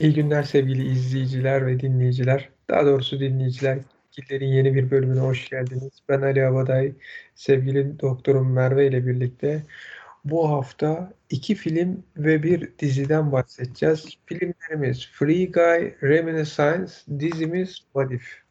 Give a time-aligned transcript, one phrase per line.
[0.00, 2.48] İyi günler sevgili izleyiciler ve dinleyiciler.
[2.70, 3.78] Daha doğrusu dinleyiciler.
[4.12, 5.92] Gillerin yeni bir bölümüne hoş geldiniz.
[6.08, 6.92] Ben Ali Abaday,
[7.34, 9.62] sevgili doktorum Merve ile birlikte
[10.24, 14.18] bu hafta iki film ve bir diziden bahsedeceğiz.
[14.26, 18.42] Filmlerimiz Free Guy, Reminiscence, dizimiz What If.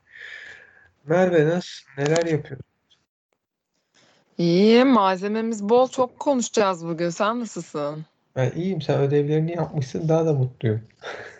[1.05, 2.65] Merve nasıl, neler yapıyorsun?
[4.37, 5.87] İyi, malzememiz bol.
[5.87, 7.09] Çok konuşacağız bugün.
[7.09, 8.05] Sen nasılsın?
[8.37, 8.81] Ben iyiyim.
[8.81, 10.09] Sen ödevlerini yapmışsın.
[10.09, 10.81] Daha da mutluyum.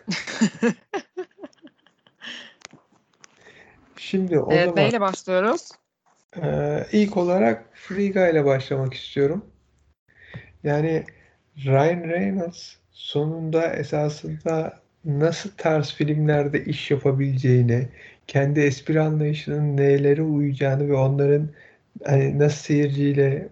[3.98, 5.72] Şimdi o Evet, zaman neyle başlıyoruz?
[6.44, 9.46] e, ilk olarak Free ile başlamak istiyorum.
[10.64, 11.04] Yani
[11.66, 17.88] Ryan Reynolds sonunda esasında nasıl tarz filmlerde iş yapabileceğini,
[18.28, 21.50] kendi espri anlayışının nelere uyacağını ve onların
[22.06, 23.50] hani nasıl seyirciyle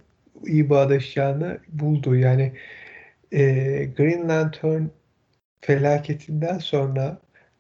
[0.47, 2.15] iyi bağdaşacağını buldu.
[2.15, 2.51] Yani
[3.35, 3.43] e,
[3.97, 4.83] Green Lantern
[5.61, 7.17] felaketinden sonra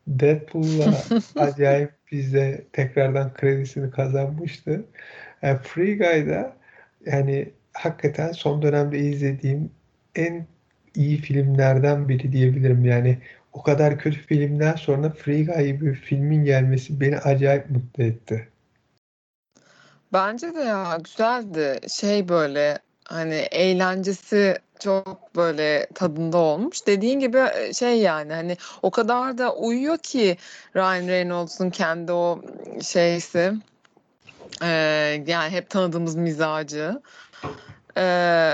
[0.07, 0.93] Deadpool'la
[1.35, 4.85] acayip bize tekrardan kredisini kazanmıştı.
[5.41, 6.55] Yani Free Guy'da
[7.05, 9.71] yani hakikaten son dönemde izlediğim
[10.15, 10.47] en
[10.95, 12.85] iyi filmlerden biri diyebilirim.
[12.85, 13.17] Yani
[13.53, 18.47] o kadar kötü filmden sonra Free Guy gibi bir filmin gelmesi beni acayip mutlu etti.
[20.13, 21.79] Bence de ya güzeldi.
[21.89, 26.87] Şey böyle hani eğlencesi çok böyle tadında olmuş.
[26.87, 30.37] Dediğin gibi e, şey yani hani o kadar da uyuyor ki
[30.75, 32.41] Ryan Reynolds'un kendi o
[32.81, 33.53] şeysi.
[34.63, 34.67] Ee,
[35.27, 37.01] yani hep tanıdığımız mizacı.
[37.97, 38.53] Ee,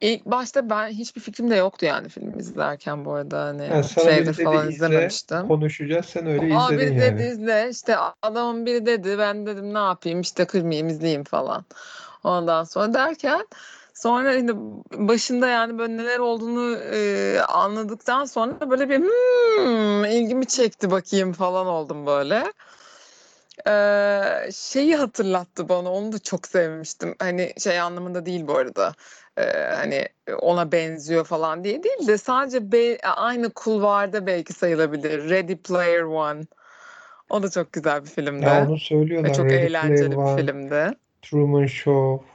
[0.00, 4.44] ilk başta ben hiçbir fikrim de yoktu yani film izlerken bu arada hani Yani dedi
[4.44, 5.48] falan izle, izlememiştim.
[5.48, 6.06] konuşacağız.
[6.06, 7.30] Sen öyle Aa izledin biri dedi yani.
[7.30, 11.64] izle işte adamın biri dedi ben dedim ne yapayım işte kırmayayım izleyeyim falan.
[12.24, 13.46] Ondan sonra derken
[13.96, 14.50] sonra hani
[14.92, 21.66] başında yani böyle neler olduğunu e, anladıktan sonra böyle bir hmm, ilgimi çekti bakayım falan
[21.66, 22.44] oldum böyle.
[23.66, 27.14] Ee, şeyi hatırlattı bana onu da çok sevmiştim.
[27.18, 28.94] Hani şey anlamında değil bu arada.
[29.38, 29.42] Ee,
[29.76, 30.08] hani
[30.40, 35.30] ona benziyor falan diye değil de sadece be- aynı kulvarda belki sayılabilir.
[35.30, 36.42] Ready Player One.
[37.30, 39.32] O da çok güzel bir Ya filmdi onu ve söylüyorlar.
[39.32, 40.94] çok Ready Player eğlenceli bir One, filmdi.
[41.22, 42.26] Truman Show,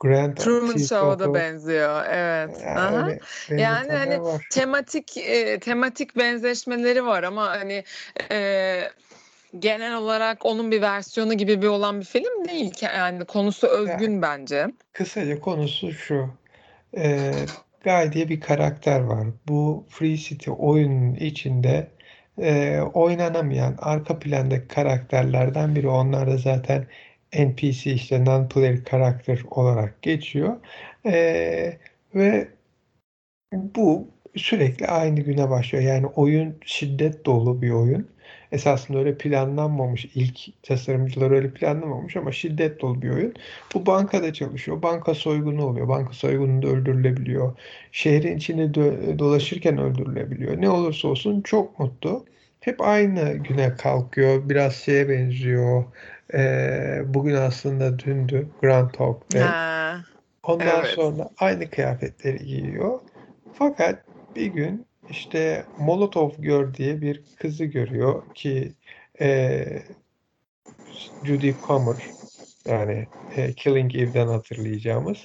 [0.00, 2.04] Grand Truman Show'a da benziyor.
[2.06, 2.60] Evet.
[2.66, 3.06] Yani Aha.
[3.06, 3.18] öyle
[3.62, 4.42] Yani hani var.
[4.50, 7.84] tematik e, tematik benzeşmeleri var ama hani
[8.30, 8.80] e,
[9.58, 12.84] genel olarak onun bir versiyonu gibi bir olan bir film değil ki.
[12.96, 14.66] Yani konusu özgün bence.
[14.92, 16.30] kısaca konusu şu.
[16.96, 17.48] Ee,
[17.84, 19.26] Guy diye bir karakter var.
[19.48, 21.90] Bu Free City oyunun içinde
[22.38, 25.88] e, oynanamayan arka plandaki karakterlerden biri.
[25.88, 26.86] Onlar da zaten
[27.32, 30.56] NPC işte non-player karakter olarak geçiyor.
[31.06, 31.78] Ee,
[32.14, 32.48] ve
[33.52, 35.84] bu sürekli aynı güne başlıyor.
[35.84, 38.08] Yani oyun şiddet dolu bir oyun.
[38.52, 40.04] Esasında öyle planlanmamış.
[40.14, 43.34] İlk tasarımcılar öyle planlamamış ama şiddet dolu bir oyun.
[43.74, 44.82] Bu bankada çalışıyor.
[44.82, 45.88] Banka soygunu oluyor.
[45.88, 47.56] Banka soygununda öldürülebiliyor.
[47.92, 50.60] Şehrin içinde dö- dolaşırken öldürülebiliyor.
[50.60, 52.24] Ne olursa olsun çok mutlu.
[52.60, 54.48] Hep aynı güne kalkıyor.
[54.48, 55.84] Biraz şeye benziyor.
[56.34, 58.48] Ee, bugün aslında dündü.
[58.62, 59.42] Groundhog Day.
[59.42, 60.04] Ha,
[60.42, 60.94] Ondan evet.
[60.94, 63.00] sonra aynı kıyafetleri giyiyor.
[63.52, 64.04] Fakat
[64.36, 68.72] bir gün işte Molotov Girl diye bir kızı görüyor ki
[69.20, 69.64] e,
[71.24, 71.96] Judy Comer
[72.66, 73.06] yani
[73.36, 75.18] e, Killing Eve'den hatırlayacağımız.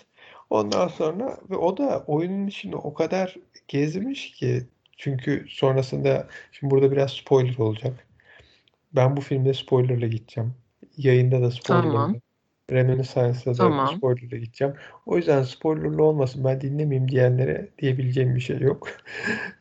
[0.50, 3.36] Ondan sonra ve o da oyunun içinde o kadar
[3.68, 8.08] gezmiş ki çünkü sonrasında şimdi burada biraz spoiler olacak.
[8.96, 10.54] Ben bu filmde spoilerla gideceğim.
[10.98, 11.92] Yayında da spoilerla.
[11.92, 12.16] Tamam.
[12.72, 13.98] Reminiscence'da da Tamam.
[13.98, 14.74] spoilerla gideceğim.
[15.06, 18.88] O yüzden spoilerlı olmasın ben dinlemeyeyim diyenlere diyebileceğim bir şey yok.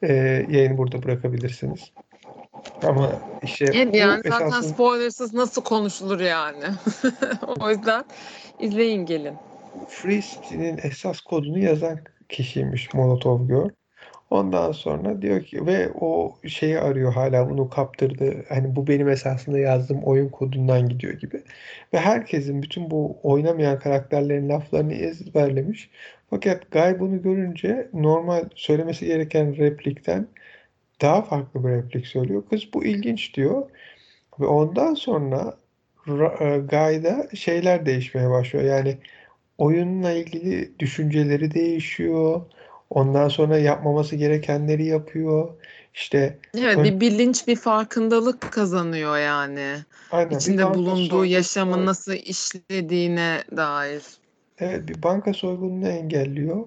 [0.03, 1.91] Ee, yayını burada bırakabilirsiniz.
[2.83, 3.13] Ama
[3.43, 6.65] işte Evet, bu yani zaten esasında spoilersız nasıl konuşulur yani?
[7.61, 8.05] O yüzden
[8.59, 9.35] izleyin gelin.
[9.89, 13.69] Free City'nin esas kodunu yazan kişiymiş Molotov Girl.
[14.33, 18.45] Ondan sonra diyor ki ve o şeyi arıyor hala bunu kaptırdı.
[18.49, 21.43] Hani bu benim esasında yazdığım oyun kodundan gidiyor gibi.
[21.95, 25.91] Ve herkesin bütün bu oynamayan karakterlerin laflarını ezberlemiş.
[26.31, 30.27] Fakat Guy bunu görünce normal söylemesi gereken replikten
[31.01, 32.43] daha farklı bir replik söylüyor.
[32.51, 33.71] Kız bu ilginç diyor.
[34.41, 35.55] Ve ondan sonra
[36.07, 38.65] Ra- e, Guy'da şeyler değişmeye başlıyor.
[38.65, 38.99] Yani
[39.59, 42.43] oyunla ilgili düşünceleri değişiyor.
[42.95, 45.55] Ondan sonra yapmaması gerekenleri yapıyor.
[45.95, 49.85] İşte Evet, ön, bir bilinç, bir farkındalık kazanıyor yani.
[50.11, 54.03] aynen İçinde bulunduğu yaşamın soygununu nasıl işlediğine dair.
[54.59, 56.67] evet bir banka soygununu engelliyor.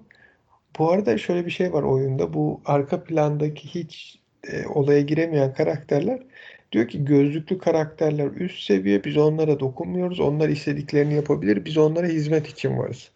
[0.79, 2.33] Bu arada şöyle bir şey var oyunda.
[2.33, 6.23] Bu arka plandaki hiç e, olaya giremeyen karakterler
[6.71, 10.19] diyor ki gözlüklü karakterler üst seviye biz onlara dokunmuyoruz.
[10.19, 11.65] Onlar istediklerini yapabilir.
[11.65, 13.11] Biz onlara hizmet için varız.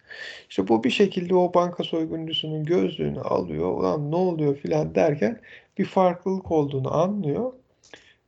[0.50, 3.72] İşte bu bir şekilde o banka soyguncusunun gözlüğünü alıyor.
[3.72, 5.40] Ulan ne oluyor filan derken
[5.78, 7.52] bir farklılık olduğunu anlıyor.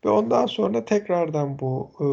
[0.05, 2.06] Ve ondan sonra tekrardan bu e,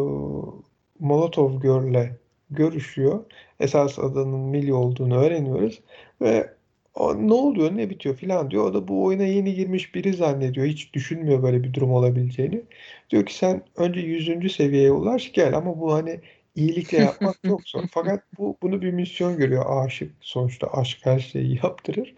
[1.06, 2.10] Molotov Girl'le
[2.50, 3.26] görüşüyor.
[3.60, 5.82] Esas adının Millie olduğunu öğreniyoruz.
[6.22, 6.54] Ve
[6.96, 8.64] o, ne oluyor ne bitiyor filan diyor.
[8.66, 10.68] O da bu oyuna yeni girmiş biri zannediyor.
[10.68, 12.62] Hiç düşünmüyor böyle bir durum olabileceğini.
[13.10, 14.56] Diyor ki sen önce 100.
[14.56, 16.20] seviyeye ulaş gel ama bu hani
[16.60, 17.84] iyilikle yapmak çok zor.
[17.92, 19.86] Fakat bu bunu bir misyon görüyor.
[19.86, 22.16] Aşık sonuçta aşk her şeyi yaptırır.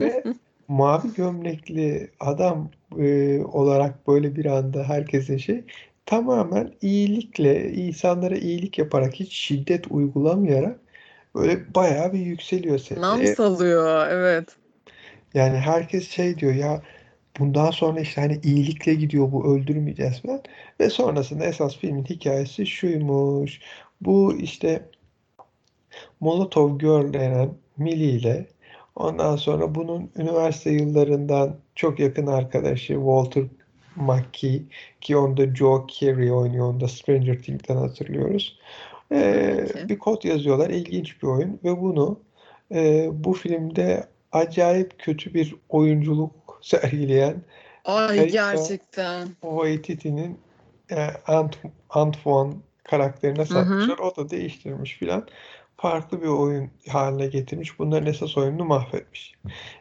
[0.00, 0.24] Ve
[0.68, 5.64] mavi gömlekli adam e, olarak böyle bir anda herkesin şey
[6.06, 10.80] tamamen iyilikle insanlara iyilik yaparak hiç şiddet uygulamayarak
[11.34, 13.00] böyle bayağı bir yükseliyor sette.
[13.00, 14.48] Nam salıyor evet.
[15.34, 16.82] Yani herkes şey diyor ya
[17.38, 20.42] bundan sonra işte hani iyilikle gidiyor bu öldürmeyeceğiz falan.
[20.80, 23.60] Ve sonrasında esas filmin hikayesi şuymuş.
[24.00, 24.88] Bu işte
[26.20, 28.46] Molotov Girl denen Millie ile
[28.96, 33.44] ondan sonra bunun üniversite yıllarından çok yakın arkadaşı Walter
[33.96, 34.62] McKee
[35.00, 36.66] ki onda Joe Carey oynuyor.
[36.66, 38.58] Onda Stranger Things'ten hatırlıyoruz.
[39.12, 40.70] Ee, bir kod yazıyorlar.
[40.70, 42.20] İlginç bir oyun ve bunu
[42.74, 47.42] e, bu filmde acayip kötü bir oyunculuk sergileyen
[47.84, 49.28] Ay gerçekten.
[49.40, 50.38] Waititi'nin
[50.90, 51.58] e, Ant
[51.90, 52.54] Antoine
[52.84, 53.98] karakterine satmışlar.
[53.98, 54.06] Hı hı.
[54.06, 55.26] O da değiştirmiş filan.
[55.76, 57.78] Farklı bir oyun haline getirmiş.
[57.78, 59.34] Bunların esas oyununu mahvetmiş.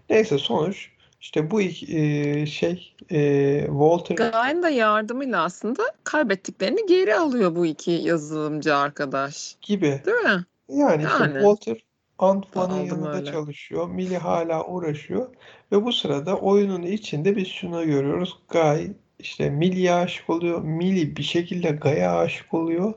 [0.10, 0.90] Neyse sonuç
[1.22, 7.66] işte bu iki, e, şey e, Walter Guy'ın da yardımıyla aslında kaybettiklerini geri alıyor bu
[7.66, 9.56] iki yazılımcı arkadaş.
[9.62, 10.02] Gibi.
[10.06, 10.46] Değil mi?
[10.70, 11.04] Yani, yani.
[11.04, 11.78] işte Walter
[12.20, 13.32] Antoine'ın yanında öyle.
[13.32, 13.90] çalışıyor.
[13.90, 15.30] Millie hala uğraşıyor.
[15.72, 18.38] Ve bu sırada oyunun içinde biz şunu görüyoruz.
[18.50, 18.88] Guy
[19.20, 20.62] işte Millie'ye aşık oluyor.
[20.62, 22.94] Millie bir şekilde Guy'a aşık oluyor.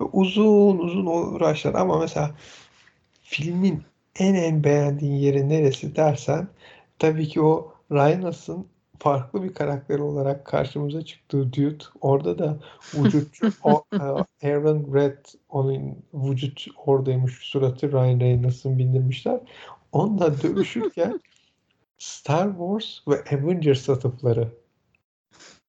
[0.00, 1.74] Ve uzun uzun uğraşlar.
[1.74, 2.30] Ama mesela
[3.22, 3.82] filmin
[4.18, 6.48] en en beğendiğin yeri neresi dersen
[6.98, 8.66] tabii ki o Rhinos'un
[8.98, 11.84] farklı bir karakter olarak karşımıza çıktığı Dude.
[12.00, 12.58] Orada da
[12.94, 19.40] vücutçu o, e, Aaron Red onun vücut oradaymış suratı Ryan Reynolds'ın bindirmişler.
[19.92, 21.20] Onunla dövüşürken
[21.98, 24.48] Star Wars ve Avengers atıfları.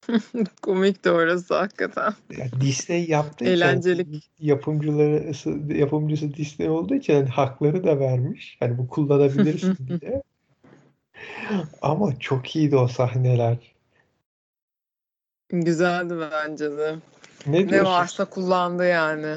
[0.61, 2.13] Komik de orası hakikaten.
[2.37, 4.01] Yani Disney yaptığı Eğlenceli.
[4.01, 5.31] için yapımcıları
[5.77, 8.57] yapımcısı Disney olduğu için hani hakları da vermiş.
[8.59, 10.23] Hani bu kullanabilirsin diye.
[11.81, 13.57] Ama çok iyiydi o sahneler.
[15.49, 16.95] Güzeldi bence de.
[17.47, 19.35] Ne Ne varsa kullandı yani.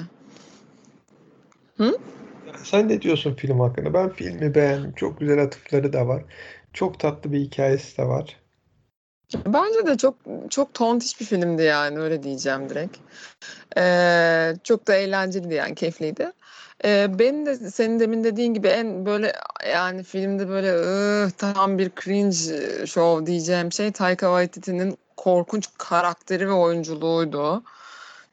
[2.65, 3.95] Sen ne diyorsun film hakkında?
[3.95, 4.93] Ben filmi beğendim.
[4.93, 6.25] Çok güzel atıfları da var.
[6.73, 8.37] Çok tatlı bir hikayesi de var.
[9.47, 10.15] Bence de çok
[10.51, 12.97] çok tontiş bir filmdi yani öyle diyeceğim direkt.
[13.77, 16.33] Ee, çok da eğlenceliydi yani keyifliydi.
[16.85, 19.33] Ee, benim de senin demin dediğin gibi en böyle
[19.73, 22.37] yani filmde böyle ıh, tam bir cringe
[22.87, 27.63] show diyeceğim şey Taika Waititi'nin korkunç karakteri ve oyunculuğuydu.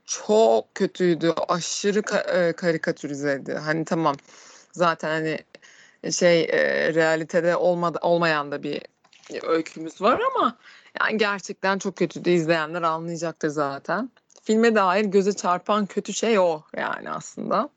[0.06, 1.33] Çok kötüydü.
[1.47, 3.53] Aşırı ka- e, karikatürizeydi.
[3.53, 4.15] Hani tamam
[4.71, 5.39] zaten hani
[6.12, 8.82] şey e, realitede olmadı, olmayan da bir
[9.44, 10.58] öykümüz var ama
[11.01, 12.29] yani gerçekten çok kötüydü.
[12.29, 14.12] İzleyenler anlayacaktır zaten.
[14.44, 17.70] Filme dair göze çarpan kötü şey o yani aslında.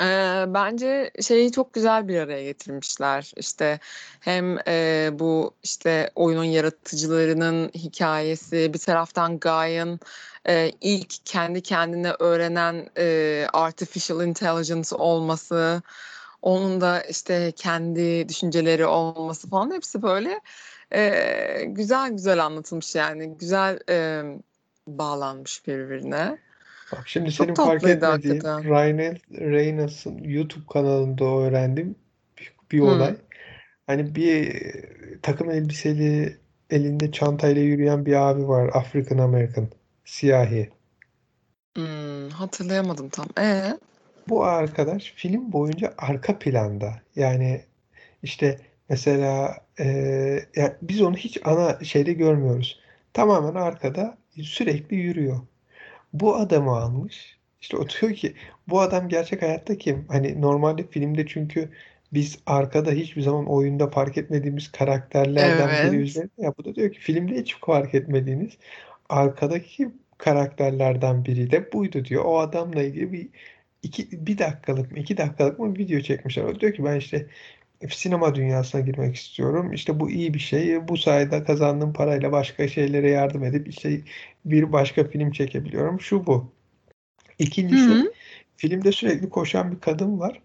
[0.00, 3.32] Eee, bence şeyi çok güzel bir araya getirmişler.
[3.36, 3.80] İşte
[4.20, 10.00] hem, eee, bu, işte, oyunun yaratıcılarının hikâyesi, bir taraftan Guy'ın,
[10.48, 15.82] eee, ilk kendi kendine öğrenen, eee, artificial intelligence olması,
[16.42, 20.40] onun da, işte, kendi düşünceleri olması falan hepsi böyle,
[20.94, 23.38] eee, güzel güzel anlatılmış yani.
[23.38, 24.38] Güzel, emm,
[24.86, 26.38] bağlanmış birbirine.
[26.92, 28.40] Bak şimdi Çok senin fark etmediğin.
[28.40, 31.96] Ryan Reynolds'ın YouTube kanalında öğrendim
[32.38, 33.08] bir, bir olay.
[33.08, 33.16] Hıı.
[33.86, 34.62] Hani bir
[35.22, 36.36] takım elbiseli
[36.70, 38.70] elinde çantayla yürüyen bir abi var.
[38.74, 39.68] African American.
[40.04, 40.70] Siyahi.
[41.76, 43.26] Hımm, hatırlayamadım tam.
[43.40, 43.78] Ee?
[44.28, 47.02] Bu arkadaş film boyunca arka planda.
[47.16, 47.64] Yani
[48.22, 49.86] işte mesela e,
[50.56, 52.80] ya biz onu hiç ana şeyde görmüyoruz.
[53.12, 55.40] Tamamen arkada sürekli yürüyor.
[56.12, 57.38] Bu adamı almış.
[57.60, 58.34] İşte o diyor ki
[58.68, 60.04] bu adam gerçek hayatta kim?
[60.08, 61.70] Hani normalde filmde çünkü
[62.12, 66.08] biz arkada hiçbir zaman oyunda fark etmediğimiz karakterlerden biri Evet.
[66.08, 68.52] üzerinde ya bu da diyor ki filmde hiç fark etmediğiniz
[69.08, 72.24] arkadaki karakterlerden biri de buydu diyor.
[72.24, 73.28] O adamla ilgili bir
[73.82, 76.44] iki, bir dakikalık mı iki dakikalık mı video çekmişler.
[76.44, 77.26] O diyor ki ben işte
[77.90, 79.72] sinema dünyasına girmek istiyorum.
[79.72, 80.88] İşte bu iyi bir şey.
[80.88, 84.00] Bu sayede kazandığım parayla başka şeylere yardım edip işte
[84.44, 86.00] bir başka film çekebiliyorum.
[86.00, 86.52] Şu bu.
[87.38, 88.12] İkincisi Hı hı.
[88.56, 90.42] filmde sürekli koşan bir kadın var.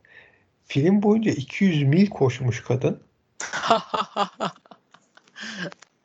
[0.66, 3.00] Film boyunca 200 mil koşmuş kadın.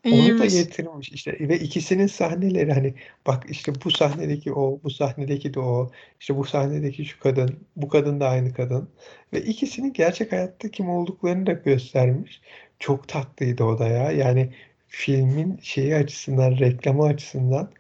[0.05, 0.53] Onu da İyiymiş.
[0.55, 2.95] getirmiş işte ve ikisinin sahneleri hani
[3.27, 5.91] bak işte bu sahnedeki o, bu sahnedeki de o,
[6.21, 8.89] işte bu sahnedeki şu kadın, bu kadın da aynı kadın
[9.33, 12.41] ve ikisinin gerçek hayatta kim olduklarını da göstermiş.
[12.79, 14.11] Çok tatlıydı o da ya.
[14.11, 14.53] Yani
[14.89, 17.71] filmin şeyi açısından, reklamı açısından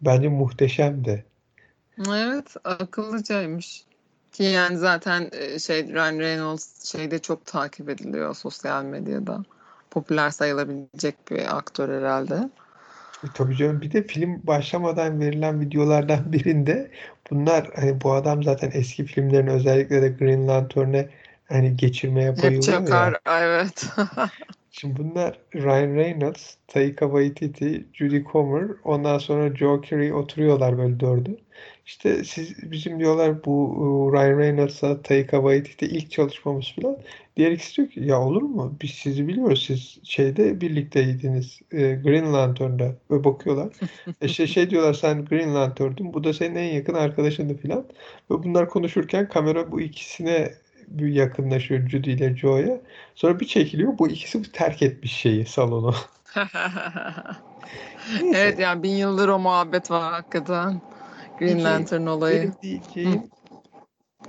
[0.00, 1.24] bence muhteşemdi.
[2.08, 3.84] Evet, akıllıcaymış.
[4.32, 9.44] Ki yani zaten e, şey Ryan Reynolds şeyde çok takip ediliyor sosyal medyada.
[9.90, 12.50] Popüler sayılabilecek bir aktör herhalde.
[13.24, 16.90] E, tabii canım bir de film başlamadan verilen videolardan birinde
[17.30, 21.08] bunlar hani bu adam zaten eski filmlerin özellikle de Green Lantern'e
[21.48, 23.40] hani geçirmeye Hep bayılıyor çakar, ya.
[23.40, 23.86] evet.
[24.72, 31.36] Şimdi bunlar Ryan Reynolds, Taika Waititi, Judy Comer, ondan sonra Joe Keery oturuyorlar böyle dördü.
[31.86, 36.98] İşte siz bizim diyorlar bu e, Ryan Reynolds'a Taika Waititi ilk çalışmamız falan.
[37.40, 38.76] Diğer ikisi diyor ki ya olur mu?
[38.82, 39.64] Biz sizi biliyoruz.
[39.66, 41.60] Siz şeyde birlikteydiniz.
[41.72, 42.94] E, Green Lantern'da.
[43.10, 43.68] Ve bakıyorlar.
[44.20, 46.14] E şey, şey diyorlar sen Green Lantern'dün.
[46.14, 47.84] Bu da senin en yakın arkadaşındı falan.
[48.30, 50.54] Ve bunlar konuşurken kamera bu ikisine
[50.98, 52.80] yakınlaşıyor Judy ile Joe'ya.
[53.14, 53.98] Sonra bir çekiliyor.
[53.98, 55.94] Bu ikisi terk etmiş şeyi salonu.
[58.34, 60.80] Evet yani bin yıldır o muhabbet var hakikaten.
[61.38, 62.42] Green Lantern olayı.
[62.42, 63.30] benim diyeceğim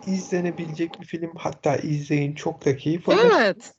[0.07, 1.31] izlenebilecek bir film.
[1.35, 3.31] Hatta izleyin çok da keyif alır.
[3.37, 3.73] Evet.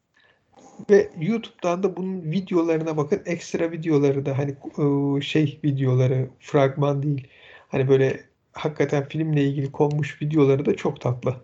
[0.90, 3.22] Ve YouTube'dan da bunun videolarına bakın.
[3.26, 7.28] Ekstra videoları da hani e, şey videoları fragman değil.
[7.68, 11.36] Hani böyle hakikaten filmle ilgili konmuş videoları da çok tatlı.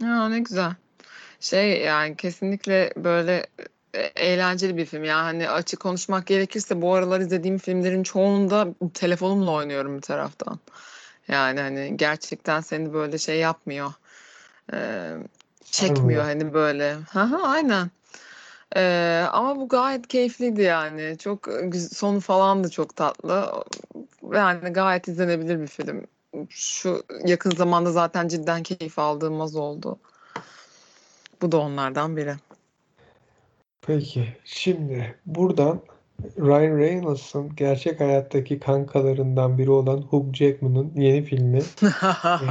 [0.00, 0.72] Ya ne güzel.
[1.40, 3.46] Şey yani kesinlikle böyle
[3.94, 5.04] e, eğlenceli bir film.
[5.04, 10.60] Yani hani açık konuşmak gerekirse bu aralar izlediğim filmlerin çoğunda telefonumla oynuyorum bir taraftan.
[11.32, 13.92] Yani hani gerçekten seni böyle şey yapmıyor.
[14.72, 15.12] Ee,
[15.64, 16.94] çekmiyor hani böyle.
[16.94, 17.90] Haha, aynen.
[18.76, 21.18] Ee, ama bu gayet keyifliydi yani.
[21.18, 21.48] Çok
[21.92, 23.64] sonu falan da çok tatlı.
[24.32, 26.06] Yani gayet izlenebilir bir film.
[26.50, 29.98] Şu yakın zamanda zaten cidden keyif aldığım az oldu.
[31.42, 32.34] Bu da onlardan biri.
[33.82, 35.80] Peki şimdi buradan
[36.38, 41.58] Ryan Reynolds'ın gerçek hayattaki kankalarından biri olan Hugh Jackman'ın yeni filmi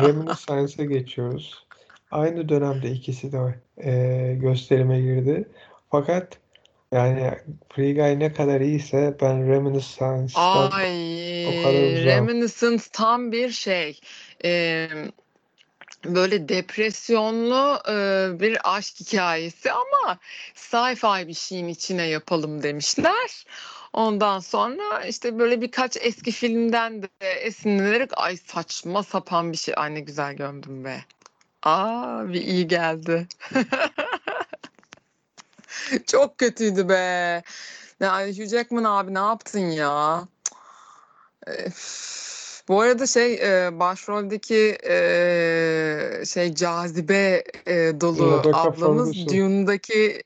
[0.01, 1.65] Reminiscence'e geçiyoruz.
[2.11, 5.47] Aynı dönemde ikisi de e, gösterime girdi.
[5.91, 6.37] Fakat
[6.91, 7.31] yani
[7.69, 12.05] Free Guy ne kadar iyiyse ben Reminiscence'dan Ay, o kadar uzağım.
[12.05, 13.99] Reminiscence tam bir şey.
[14.45, 14.87] Ee,
[16.05, 20.17] böyle depresyonlu e, bir aşk hikayesi ama
[20.55, 23.45] sci-fi bir şeyin içine yapalım demişler.
[23.93, 27.07] Ondan sonra işte böyle birkaç eski filmden de
[27.41, 29.73] esinlenerek ay saçma sapan bir şey.
[29.77, 31.05] Ay ne güzel gömdüm be.
[31.63, 33.27] Aa bir iyi geldi.
[36.07, 37.43] Çok kötüydü be.
[37.99, 40.27] Yani Hugh Jackman abi ne yaptın ya?
[41.47, 42.30] Üf.
[42.67, 49.27] Bu arada şey e, başroldeki e, şey cazibe e, dolu ablamız.
[49.27, 50.23] Dune'daki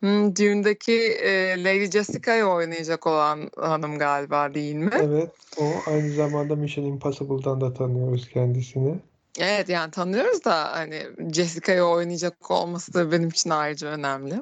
[0.00, 4.90] hmm, Dune'daki e, Lady Jessica'yı oynayacak olan hanım galiba değil mi?
[5.02, 8.98] Evet, o aynı zamanda Mission Impossible'dan da tanıyoruz kendisini.
[9.38, 11.02] Evet yani tanıyoruz da hani
[11.32, 14.34] Jessica'yı oynayacak olması da benim için ayrıca önemli.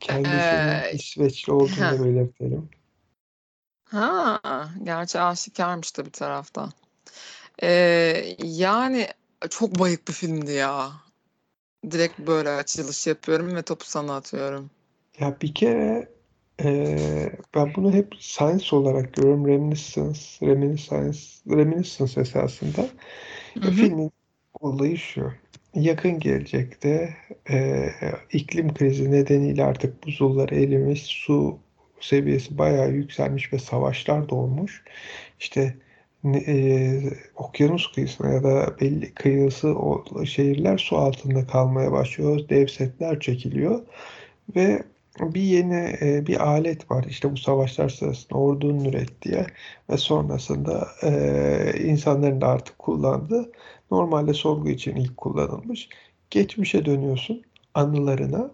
[0.00, 2.68] Kendisinin Ee, İsveçli olduğunu da belirtelim.
[3.92, 4.40] Ha,
[4.82, 6.72] gerçi aşikarmış da bir taraftan.
[7.62, 9.06] Ee, yani
[9.50, 10.92] çok bayık bir filmdi ya.
[11.90, 14.70] Direkt böyle açılış yapıyorum ve topu sana atıyorum.
[15.20, 16.08] Ya bir kere
[16.62, 19.46] e, ben bunu hep science olarak görüyorum.
[19.46, 21.18] Reminiscence, reminiscence,
[21.50, 22.82] reminiscence esasında.
[22.82, 23.72] Hı Ya hı.
[23.72, 24.12] filmin
[24.60, 25.32] olayı şu.
[25.74, 27.16] Yakın gelecekte
[27.50, 27.88] e,
[28.32, 31.58] iklim krizi nedeniyle artık buzullar erimiş, su
[32.04, 34.84] seviyesi bayağı yükselmiş ve savaşlar da olmuş.
[35.40, 35.76] İşte
[36.24, 37.00] e,
[37.36, 42.48] okyanus kıyısına ya da belli kıyısı o şehirler su altında kalmaya başlıyor.
[42.48, 43.80] Dev setler çekiliyor
[44.56, 44.82] ve
[45.20, 47.04] bir yeni e, bir alet var.
[47.08, 49.44] İşte bu savaşlar sırasında ordunun ürettiği
[49.90, 53.52] ve sonrasında e, insanların da artık kullandığı
[53.90, 55.88] normalde sorgu için ilk kullanılmış.
[56.30, 57.42] Geçmişe dönüyorsun
[57.74, 58.50] anılarına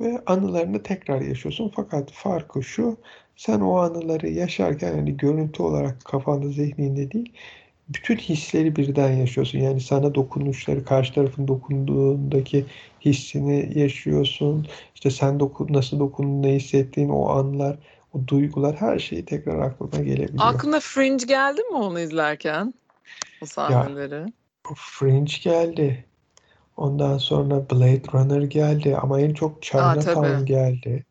[0.00, 1.72] ve anılarını tekrar yaşıyorsun.
[1.76, 2.96] Fakat farkı şu,
[3.36, 7.32] sen o anıları yaşarken hani görüntü olarak kafanda zihninde değil,
[7.88, 9.58] bütün hisleri birden yaşıyorsun.
[9.58, 12.66] Yani sana dokunuşları, karşı tarafın dokunduğundaki
[13.04, 14.66] hissini yaşıyorsun.
[14.94, 17.78] İşte sen dokun, nasıl dokunduğunu, ne hissettiğin o anlar,
[18.12, 20.54] o duygular her şeyi tekrar aklına gelebiliyor.
[20.54, 22.74] Aklına Fringe geldi mi onu izlerken?
[23.40, 24.14] O sahneleri.
[24.14, 26.04] Ya, Fringe geldi.
[26.80, 31.04] Ondan sonra Blade Runner geldi ama en çok Chinatown geldi.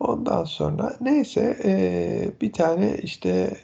[0.00, 3.56] Ondan sonra neyse e, bir tane işte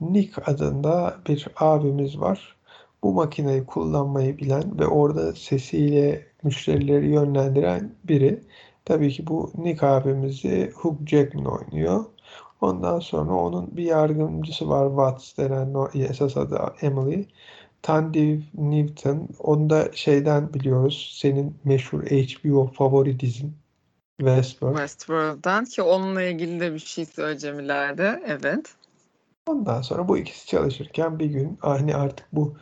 [0.00, 2.56] Nick adında bir abimiz var.
[3.02, 8.40] Bu makineyi kullanmayı bilen ve orada sesiyle müşterileri yönlendiren biri.
[8.84, 12.04] Tabii ki bu Nick abimizi Hugh Jackman oynuyor.
[12.60, 17.26] Ondan sonra onun bir yardımcısı var Watts denen esas adı Emily.
[17.88, 19.28] Tandy Newton.
[19.38, 21.18] Onu da şeyden biliyoruz.
[21.20, 23.56] Senin meşhur HBO favori dizin
[24.18, 24.76] Westworld.
[24.76, 28.22] Westworld'dan ki onunla ilgili de bir şey söyleyeceğim ileride.
[28.26, 28.74] Evet.
[29.46, 32.56] Ondan sonra bu ikisi çalışırken bir gün hani artık bu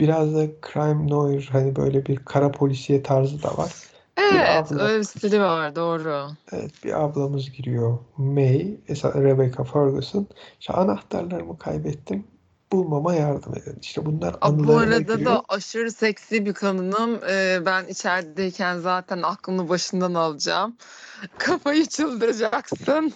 [0.00, 3.72] biraz da crime noir hani böyle bir kara polisiye tarzı da var.
[4.16, 6.28] Evet, abla, öyle bir stili var doğru.
[6.52, 7.98] Evet, bir ablamız giriyor.
[8.16, 10.26] May, Rebecca Ferguson.
[10.60, 12.31] İşte anahtarlarımı kaybettim.
[12.72, 13.78] Bulmama yardım edin.
[13.82, 15.24] İşte bunlar anılarına Bu arada giriyor.
[15.24, 17.20] da aşırı seksi bir kadınım.
[17.30, 20.76] Ee, ben içerideyken zaten aklını başından alacağım.
[21.38, 23.12] Kafayı çıldıracaksın.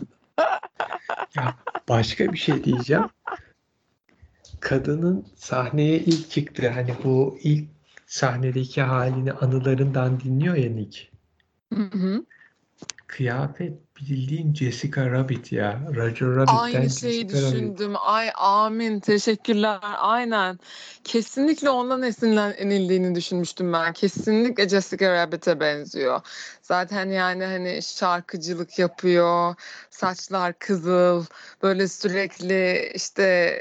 [1.36, 1.54] ya
[1.88, 3.06] başka bir şey diyeceğim.
[4.60, 6.68] Kadının sahneye ilk çıktı.
[6.70, 7.68] Hani bu ilk
[8.06, 11.08] sahnedeki halini anılarından dinliyor ya Nick.
[11.74, 12.24] Hı hı.
[13.06, 15.80] Kıyafet bildiğin Jessica Rabbit ya.
[15.94, 17.90] Roger Rabbit'ten Aynı şeyi Jessica düşündüm.
[17.90, 18.00] Rabbit.
[18.04, 19.00] Ay amin.
[19.00, 19.78] Teşekkürler.
[19.98, 20.58] Aynen.
[21.04, 23.92] Kesinlikle ondan esinlenildiğini düşünmüştüm ben.
[23.92, 26.20] Kesinlikle Jessica Rabbit'e benziyor.
[26.62, 29.54] Zaten yani hani şarkıcılık yapıyor.
[29.90, 31.24] Saçlar kızıl.
[31.62, 33.60] Böyle sürekli işte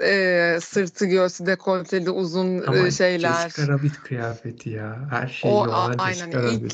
[0.00, 3.48] e, sırtı göğsü dekolteli uzun Ama şeyler.
[3.48, 4.98] Jessica Rabbit kıyafeti ya.
[5.10, 6.30] Her şey o, a, aynen.
[6.30, 6.72] Ilk,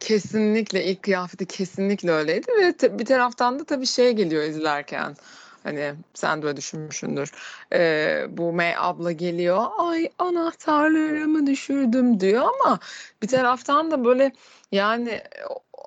[0.00, 1.08] kesinlikle ilk
[1.42, 5.16] kıyafeti kesinlikle öyleydi ve te, bir taraftan da tabii şey geliyor izlerken.
[5.62, 7.30] Hani sen de düşünmüşsündür.
[7.72, 9.66] Ee, bu May abla geliyor.
[9.78, 12.78] Ay anahtarlarımı düşürdüm diyor ama
[13.22, 14.32] bir taraftan da böyle
[14.72, 15.22] yani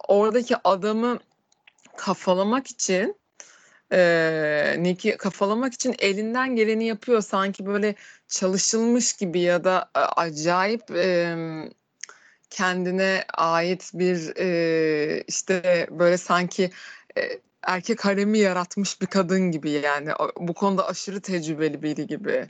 [0.07, 1.19] oradaki adamı
[1.97, 3.15] kafalamak için
[3.91, 7.21] e, Nick'i kafalamak için elinden geleni yapıyor.
[7.21, 7.95] Sanki böyle
[8.27, 11.35] çalışılmış gibi ya da acayip e,
[12.55, 16.71] kendine ait bir e, işte böyle sanki
[17.17, 17.21] e,
[17.63, 22.49] erkek haremi yaratmış bir kadın gibi yani bu konuda aşırı tecrübeli biri gibi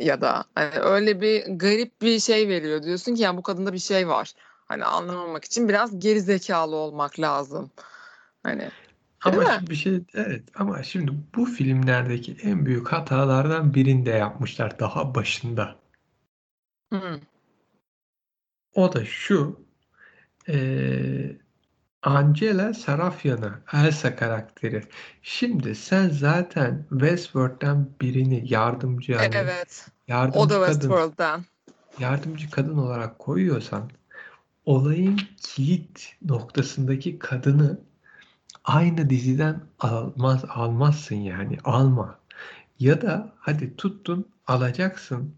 [0.00, 3.78] ya da hani öyle bir garip bir şey veriyor diyorsun ki yani bu kadında bir
[3.78, 4.32] şey var.
[4.66, 7.70] Hani anlamamak için biraz geri zekalı olmak lazım.
[8.42, 8.70] Hani
[9.24, 15.76] ama bir şey evet ama şimdi bu filmlerdeki en büyük hatalardan birinde yapmışlar daha başında.
[16.92, 17.20] Hı.
[18.74, 19.60] O da şu
[20.48, 20.58] e,
[22.02, 24.84] Angela Sarafyan'a Elsa karakteri.
[25.22, 29.88] Şimdi sen zaten Westworld'den birini yardımcı yani Evet.
[29.88, 31.44] O yardımcı da kadın Westworld'dan.
[31.98, 33.90] yardımcı kadın olarak koyuyorsan
[34.66, 37.80] olayın kilit noktasındaki kadını
[38.64, 42.18] aynı diziden almaz almazsın yani alma.
[42.78, 45.34] Ya da hadi tuttun alacaksın.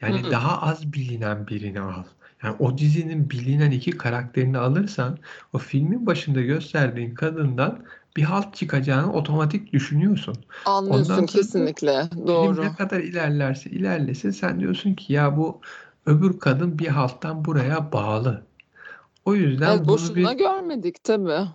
[0.00, 0.30] Yani Hı hı.
[0.30, 2.04] daha az bilinen birini al.
[2.42, 5.18] Yani o dizinin bilinen iki karakterini alırsan
[5.52, 7.78] o filmin başında gösterdiğin kadından
[8.16, 10.36] bir halt çıkacağını otomatik düşünüyorsun.
[10.64, 12.08] Anlıyorsun Ondan kesinlikle.
[12.26, 12.60] Doğru.
[12.60, 15.60] Ne kadar ilerlerse ilerlesin sen diyorsun ki ya bu
[16.06, 18.42] öbür kadın bir halttan buraya bağlı.
[19.24, 21.48] O yüzden evet, bunu boşuna bir görmedik tabii.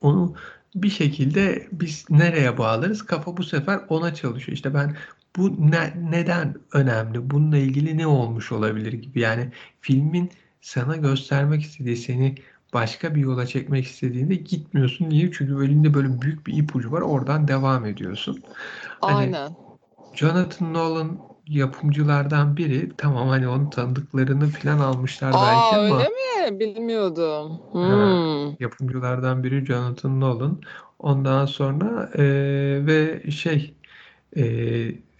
[0.00, 0.34] Onu
[0.74, 3.06] bir şekilde biz nereye bağlarız?
[3.06, 4.56] Kafa bu sefer ona çalışıyor.
[4.56, 4.96] İşte ben
[5.36, 7.30] bu ne, neden önemli?
[7.30, 9.20] Bununla ilgili ne olmuş olabilir gibi.
[9.20, 10.30] Yani filmin
[10.60, 12.34] sana göstermek istediği seni
[12.74, 15.10] başka bir yola çekmek istediğinde gitmiyorsun.
[15.10, 15.32] Niye?
[15.32, 17.00] Çünkü elinde böyle büyük bir ipucu var.
[17.00, 18.42] Oradan devam ediyorsun.
[19.00, 19.32] Hani Aynen.
[19.32, 19.56] Hani
[20.14, 21.18] Jonathan Nolan
[21.56, 22.92] yapımcılardan biri.
[22.98, 25.98] Tamam hani onun tanıdıklarını falan almışlar Aa, belki ama.
[25.98, 26.60] öyle mi?
[26.60, 27.60] Bilmiyordum.
[27.72, 28.56] Hmm.
[28.60, 30.60] yapımcılardan biri Jonathan Nolan.
[30.98, 32.22] Ondan sonra e,
[32.86, 33.74] ve şey
[34.36, 34.44] e,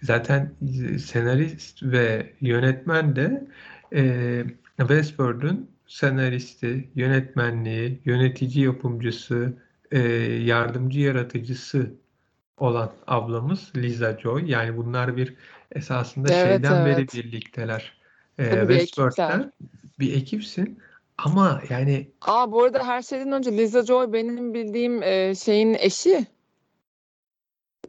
[0.01, 0.53] zaten
[0.99, 3.47] senarist ve yönetmen de
[3.93, 4.43] e,
[4.77, 9.53] Westworld'un senaristi, yönetmenliği, yönetici yapımcısı,
[9.91, 9.99] e,
[10.43, 11.91] yardımcı yaratıcısı
[12.57, 14.51] olan ablamız Lisa Joy.
[14.51, 15.35] Yani bunlar bir
[15.75, 16.97] esasında evet, şeyden evet.
[16.97, 17.93] beri birlikteler.
[18.39, 19.51] E, Westworld'den
[19.99, 20.79] bir ekipsin.
[21.17, 26.27] Ama yani Aa bu arada her şeyden önce Lisa Joy benim bildiğim e, şeyin eşi.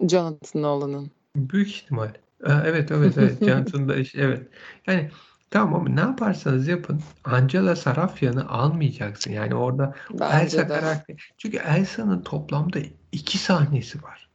[0.00, 1.10] Jonathan Nolan'ın.
[1.36, 2.10] Büyük ihtimal.
[2.46, 4.48] Evet evet evet Cansu'nda iş evet.
[4.86, 5.10] Yani
[5.50, 9.32] tamam ama ne yaparsanız yapın Angela Sarafyan'ı almayacaksın.
[9.32, 10.68] Yani orada Bence Elsa de.
[10.68, 11.16] karakteri.
[11.38, 12.78] Çünkü Elsa'nın toplamda
[13.12, 14.28] iki sahnesi var.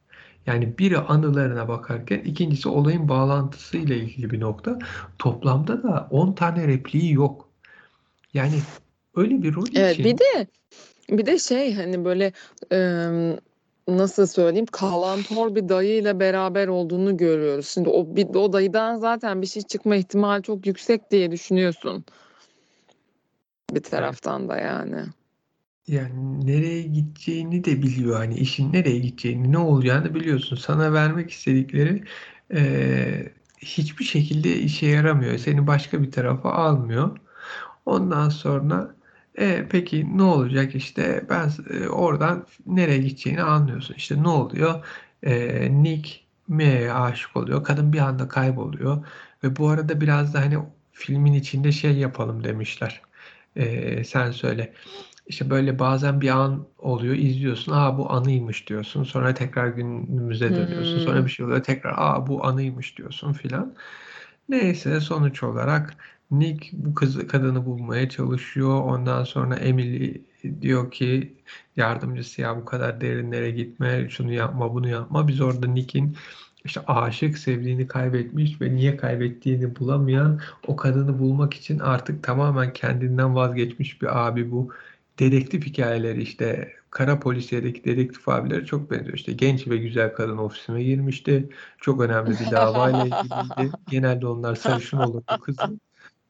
[0.46, 4.78] Yani biri anılarına bakarken ikincisi olayın bağlantısıyla ilgili bir nokta.
[5.18, 7.48] Toplamda da 10 tane repliği yok.
[8.34, 8.60] Yani
[9.16, 10.46] öyle bir rol Evet bir için de
[11.10, 12.32] bir de şey hani böyle
[13.88, 17.68] nasıl söyleyeyim kalantor bir dayıyla beraber olduğunu görüyoruz.
[17.68, 22.04] Şimdi o bir o dayıdan zaten bir şey çıkma ihtimali çok yüksek diye düşünüyorsun
[23.74, 25.04] bir taraftan da yani.
[25.86, 28.16] Yani nereye gideceğini de biliyor.
[28.16, 30.56] Hani işin nereye gideceğini, ne olacağını biliyorsun.
[30.56, 32.04] Sana vermek istedikleri
[32.54, 35.38] eee, hiçbir şekilde işe yaramıyor.
[35.38, 37.18] Seni başka bir tarafa almıyor.
[37.86, 38.94] Ondan sonra
[39.38, 43.94] e, peki ne olacak işte ben e, oradan nereye gideceğini anlıyorsun.
[43.94, 44.84] İşte ne oluyor?
[45.22, 46.10] E, Nick
[46.48, 47.64] Mia'ya aşık oluyor.
[47.64, 49.06] Kadın bir anda kayboluyor.
[49.44, 50.58] Ve bu arada biraz da hani
[50.92, 53.02] filmin içinde şey yapalım demişler.
[53.56, 54.74] E, sen söyle.
[55.30, 57.72] İşte böyle bazen bir an oluyor, izliyorsun.
[57.72, 59.04] Aa bu anıymış diyorsun.
[59.04, 61.00] Sonra tekrar günümüze dönüyorsun.
[61.00, 61.26] Sonra Hmm.
[61.26, 61.62] bir şey oluyor.
[61.62, 63.76] Tekrar aa bu anıymış diyorsun filan.
[64.48, 65.96] Neyse sonuç olarak
[66.30, 68.80] Nick bu kızı kadını bulmaya çalışıyor.
[68.84, 70.24] Ondan sonra Emily
[70.60, 71.36] diyor ki
[71.76, 75.28] yardımcısı ya bu kadar derinlere gitme, şunu yapma, bunu yapma.
[75.28, 76.16] Biz orada Nick'in
[76.64, 83.34] işte aşık, sevdiğini kaybetmiş ve niye kaybettiğini bulamayan o kadını bulmak için artık tamamen kendinden
[83.34, 84.72] vazgeçmiş bir abi bu.
[85.20, 89.14] Dedektif hikayeleri işte Kara Polisiye'deki dedektif abileri çok benziyor.
[89.14, 91.48] İşte genç ve güzel kadın ofisime girmişti.
[91.78, 93.72] Çok önemli bir davayla ilgiliydi.
[93.90, 95.80] Genelde onlar sarışın olurdu kızım.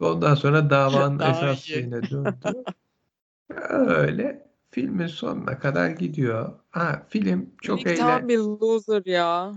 [0.00, 1.72] Ondan sonra davanın Daha esas iyi.
[1.72, 2.64] şeyine döndü.
[3.70, 6.52] Öyle filmin sonuna kadar gidiyor.
[6.70, 8.28] Ha, film çok Nick tam eğlen...
[8.28, 9.52] bir loser ya.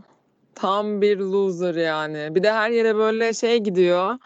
[0.56, 2.36] Tam bir loser yani.
[2.36, 4.18] Bir de her yere böyle şey gidiyor.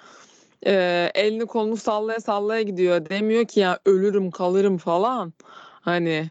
[0.65, 3.09] E, elini kolunu sallaya sallaya gidiyor.
[3.09, 5.33] Demiyor ki ya ölürüm kalırım falan.
[5.81, 6.29] Hani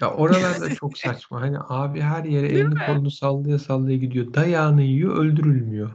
[0.00, 1.40] Ya oralarda çok saçma.
[1.40, 2.80] Hani abi her yere değil elini mi?
[2.86, 4.34] kolunu sallaya sallaya gidiyor.
[4.34, 5.90] Dayağını yiyor, öldürülmüyor.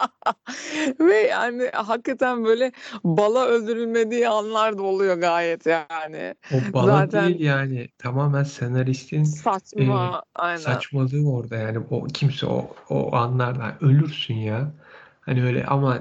[1.00, 2.72] Ve yani hakikaten böyle
[3.04, 6.34] bala öldürülmediği anlar da oluyor gayet yani.
[6.50, 7.88] O bala Zaten değil yani.
[7.98, 10.60] Tamamen senaristin e, saçma aynen.
[10.60, 11.78] saçmalığı orada yani.
[11.90, 14.72] O kimse o o anlarda ölürsün ya.
[15.20, 15.98] Hani öyle ama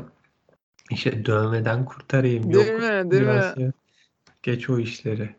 [0.89, 3.11] işte dövmeden kurtarayım Değil yok mi?
[3.11, 3.29] Değil mi?
[3.29, 3.73] mirası
[4.43, 5.35] geç o işleri.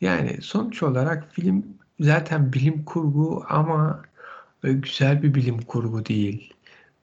[0.00, 1.64] Yani sonuç olarak film
[2.00, 4.02] zaten bilim kurgu ama
[4.62, 6.54] böyle güzel bir bilim kurgu değil.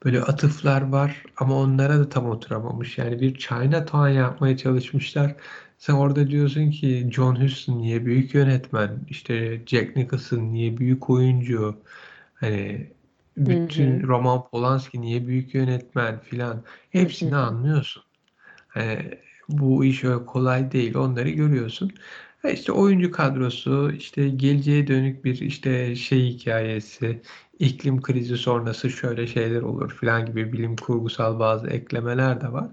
[0.04, 2.98] Böyle atıflar var ama onlara da tam oturamamış.
[2.98, 5.36] Yani bir Chinatown yapmaya çalışmışlar.
[5.78, 9.06] Sen orada diyorsun ki John Huston niye büyük yönetmen?
[9.08, 11.82] İşte Jack Nicholson niye büyük oyuncu?
[12.34, 12.92] Hani
[13.36, 14.08] bütün hı.
[14.08, 16.54] Roman Polanski niye büyük yönetmen filan.
[16.54, 16.62] Hı hı.
[16.90, 18.02] Hepsini anlıyorsun.
[18.68, 19.18] Hani
[19.48, 20.94] bu iş öyle kolay değil.
[20.96, 21.92] Onları görüyorsun.
[22.42, 27.22] Ha işte oyuncu kadrosu, işte geleceğe dönük bir işte şey hikayesi,
[27.58, 32.68] iklim krizi sonrası şöyle şeyler olur filan gibi bilim kurgusal bazı eklemeler de var.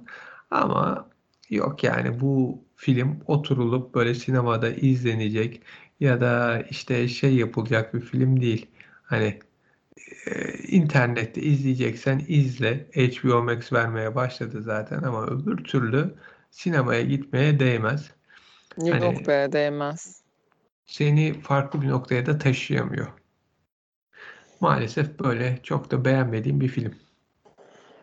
[0.52, 1.10] Ama
[1.50, 5.62] yok yani bu film oturulup böyle sinemada izlenecek
[6.00, 8.68] ya da işte şey yapılacak bir film değil.
[9.04, 9.40] Hani
[10.26, 12.88] e, internette izleyeceksen izle.
[12.94, 16.16] HBO Max vermeye başladı zaten ama öbür türlü
[16.52, 18.12] sinemaya gitmeye değmez.
[18.78, 20.22] Yok Hani be değmez.
[20.86, 23.08] seni farklı bir noktaya da taşıyamıyor.
[24.60, 26.96] Maalesef böyle çok da beğenmediğim bir film.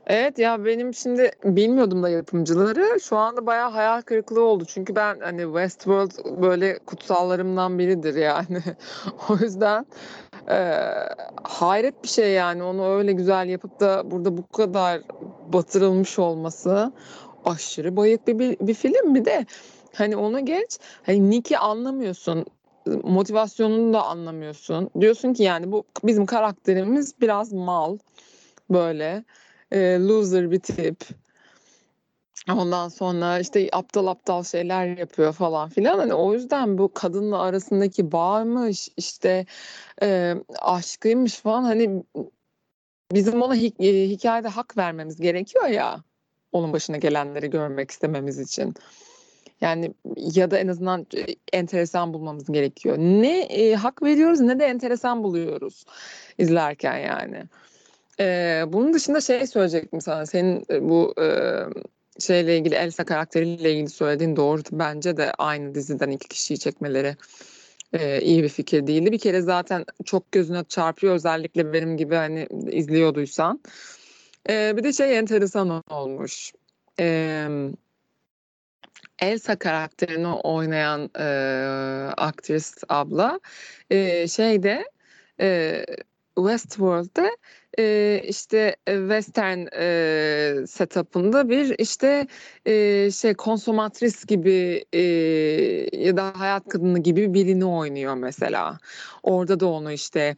[0.07, 3.01] Evet ya benim şimdi bilmiyordum da yapımcıları.
[3.01, 4.65] Şu anda bayağı hayal kırıklığı oldu.
[4.69, 8.63] Çünkü ben hani Westworld böyle kutsallarımdan biridir yani.
[9.29, 9.87] O yüzden
[10.49, 11.09] eee,
[11.43, 15.01] hayret bir şey yani onu öyle güzel yapıp da burada bu kadar
[15.53, 16.93] batırılmış olması
[17.45, 19.15] aşırı bayık bir, bir, bir film.
[19.15, 19.47] Bir de
[19.95, 22.47] hani onu geç hani Nick'i anlamıyorsun.
[23.05, 24.91] Motivasyonunu da anlamıyorsun.
[25.01, 27.99] Diyorsun ki yani bu bizim karakterimiz biraz mal
[28.71, 29.25] böyle
[29.73, 31.05] e, loser bir tip.
[32.51, 35.99] Ondan sonra işte aptal aptal şeyler yapıyor falan filan.
[35.99, 39.47] Hani o yüzden bu kadınla arasındaki bağmış, işte
[40.03, 42.05] e, aşkıymış falan hani
[43.13, 46.05] bizim ona hi- e, hikayede hak vermemiz gerekiyor ya.
[46.53, 48.75] Onun başına gelenleri görmek istememiz için.
[49.61, 52.99] Yani ya da en azından e, enteresan bulmamız gerekiyor.
[52.99, 55.85] Ne e, hak veriyoruz ne de enteresan buluyoruz
[56.39, 57.45] izlerken yani.
[58.21, 60.27] Ee, bunun dışında şey söyleyecektim sana.
[60.27, 61.27] Senin e, bu e,
[62.21, 64.63] şeyle ilgili Elsa karakteriyle ilgili söylediğin doğru.
[64.73, 67.17] Bence de aynı diziden iki kişiyi çekmeleri
[67.93, 69.13] e, iyi bir fikir değildi.
[69.13, 73.61] Bir kere zaten çok gözüne çarpıyor özellikle benim gibi hani izliyorduysan.
[74.49, 76.53] Ee, bir de şey enteresan olmuş.
[77.01, 77.49] Ee,
[79.19, 81.25] Elsa karakterini oynayan e,
[82.17, 83.41] aktris abla
[83.91, 84.85] e, şeyde
[85.41, 85.85] e,
[86.37, 87.37] Westworld'de
[87.79, 92.27] e, işte western e, setup'ında bir işte
[92.67, 95.01] e, şey konsomatris gibi e,
[95.93, 98.79] ya da hayat kadını gibi birini oynuyor mesela.
[99.23, 100.37] Orada da onu işte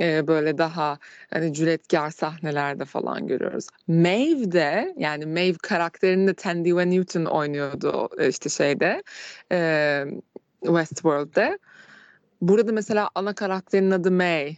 [0.00, 0.98] e, böyle daha
[1.30, 3.66] hani cüretkar sahnelerde falan görüyoruz.
[3.88, 9.02] Maeve yani Maeve karakterini Tandy Van Newton oynuyordu işte şeyde
[9.52, 10.04] e,
[10.60, 11.58] Westworld'de.
[12.42, 14.56] Burada mesela ana karakterin adı May.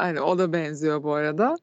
[0.00, 1.56] Hani o da benziyor bu arada.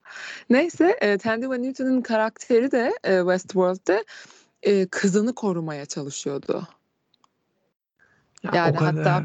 [0.50, 4.04] Neyse e, Tandy Van Newton'un karakteri de e, Westworld'de
[4.64, 6.68] e, kızını korumaya çalışıyordu.
[8.44, 9.24] Ya yani hatta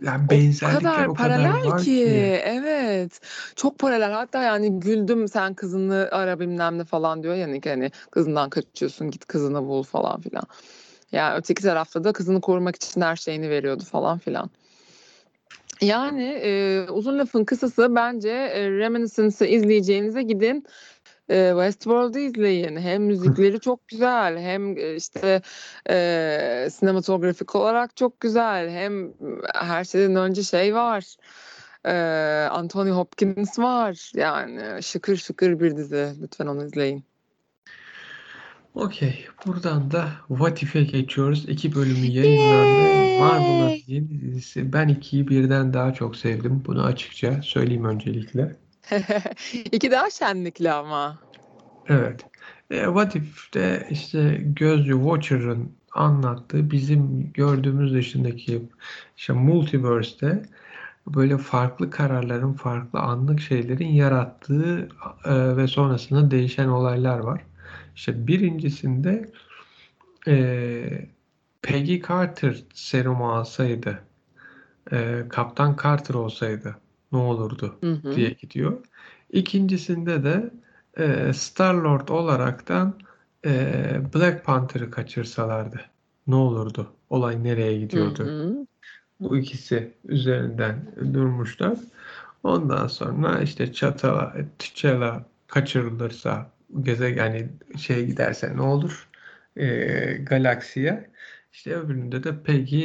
[0.00, 1.84] yani benzerlikler o kadar, o kadar paralel var ki.
[1.84, 2.40] ki.
[2.44, 3.20] Evet.
[3.56, 4.12] Çok paralel.
[4.12, 9.26] Hatta yani güldüm sen kızını ara bilmem ne falan diyor yani hani kızından kaçıyorsun git
[9.26, 10.44] kızını bul falan filan.
[11.12, 14.50] Yani öteki tarafta da kızını korumak için her şeyini veriyordu falan filan.
[15.82, 20.66] Yani e, uzun lafın kısası bence e, Reminiscence'ı izleyeceğinize gidin
[21.28, 22.76] e, Westworld'u izleyin.
[22.76, 25.42] Hem müzikleri çok güzel hem işte
[25.90, 29.12] e, sinematografik olarak çok güzel hem
[29.54, 31.16] her şeyden önce şey var.
[31.84, 31.92] E,
[32.50, 34.12] Anthony Hopkins var.
[34.14, 36.12] Yani şıkır şıkır bir dizi.
[36.22, 37.11] Lütfen onu izleyin.
[38.74, 39.26] Okey.
[39.46, 41.48] Buradan da What If'e geçiyoruz.
[41.48, 43.20] İki bölümü yayınlandı.
[43.20, 44.72] Marvel'ın yeni dizisi.
[44.72, 46.62] Ben ikiyi birden daha çok sevdim.
[46.66, 48.56] Bunu açıkça söyleyeyim öncelikle.
[49.72, 51.18] İki daha şenlikli ama.
[51.88, 52.24] Evet.
[52.70, 58.62] E, What If'te işte Gözcü Watcher'ın anlattığı bizim gördüğümüz dışındaki
[59.16, 60.42] işte Multiverse'te
[61.06, 64.88] böyle farklı kararların, farklı anlık şeylerin yarattığı
[65.24, 67.40] e, ve sonrasında değişen olaylar var.
[67.96, 69.30] İşte birincisinde
[70.28, 71.08] e,
[71.62, 73.98] Peggy Carter serumu alsaydı,
[74.92, 76.76] e, Kaptan Carter olsaydı
[77.12, 78.16] ne olurdu hı hı.
[78.16, 78.78] diye gidiyor.
[79.30, 80.50] İkincisinde de
[80.96, 82.94] e, Star-Lord olaraktan
[83.44, 83.74] e,
[84.14, 85.80] Black Panther'ı kaçırsalardı
[86.26, 86.92] ne olurdu?
[87.10, 88.24] Olay nereye gidiyordu?
[88.24, 88.66] Hı hı.
[89.20, 91.78] Bu ikisi üzerinden durmuşlar.
[92.42, 96.50] Ondan sonra işte Çatala, T'Challa kaçırılırsa
[96.82, 99.08] gezegen yani şey giderse ne olur?
[99.56, 99.66] E,
[100.22, 101.10] galaksiye.
[101.52, 102.84] İşte öbüründe de Peggy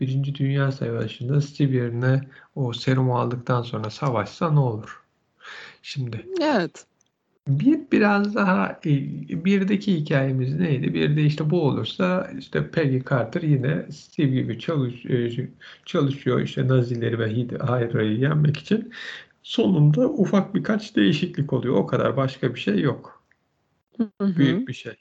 [0.00, 2.20] Birinci Dünya Savaşı'nda Steve yerine
[2.54, 5.02] o serumu aldıktan sonra savaşsa ne olur?
[5.82, 6.86] Şimdi evet.
[7.48, 8.90] Bir biraz daha e,
[9.44, 10.94] birdeki hikayemiz neydi?
[10.94, 15.48] Bir de işte bu olursa işte Peggy Carter yine Steve gibi çalış, e,
[15.84, 18.92] çalışıyor işte Nazileri ve Hydra'yı yenmek için.
[19.42, 21.74] Sonunda ufak birkaç değişiklik oluyor.
[21.74, 23.17] O kadar başka bir şey yok.
[23.98, 24.36] Hı hı.
[24.36, 24.96] Büyük bir şey.